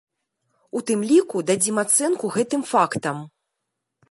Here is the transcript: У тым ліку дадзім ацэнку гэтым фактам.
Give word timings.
У 0.79 0.81
тым 0.87 1.03
ліку 1.11 1.37
дадзім 1.49 1.83
ацэнку 1.85 2.33
гэтым 2.37 2.61
фактам. 2.73 3.17